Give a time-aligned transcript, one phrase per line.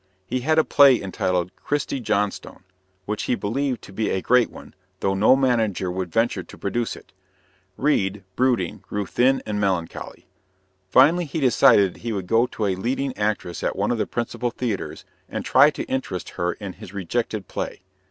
[0.25, 2.63] He had a play entitled "Christie Johnstone,"
[3.05, 6.95] which he believed to be a great one, though no manager would venture to produce
[6.95, 7.11] it.
[7.77, 10.25] Reade, brooding, grew thin and melancholy.
[10.89, 14.07] Finally, he decided that he would go to a leading actress at one of the
[14.07, 17.81] principal theaters and try to interest her in his rejected play.